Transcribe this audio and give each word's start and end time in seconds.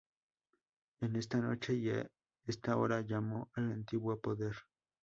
En 1.01 1.15
esta 1.15 1.37
noche 1.37 1.75
y 1.75 1.91
a 1.91 2.09
esta 2.47 2.75
hora, 2.75 3.03
llamo 3.03 3.51
al 3.53 3.71
antiguo 3.71 4.19
poder. 4.19 4.55